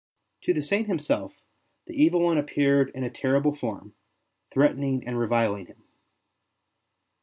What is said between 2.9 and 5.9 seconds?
in a terrible form, threatening and reviling him.